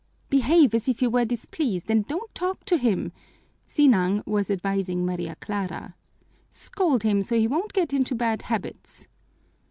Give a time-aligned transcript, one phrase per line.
[0.31, 3.11] "Behave as if you were displeased and don't talk to him,"
[3.67, 5.93] Sinang was advising Maria Clara.
[6.49, 9.07] "Scold him so he won't get into bad habits."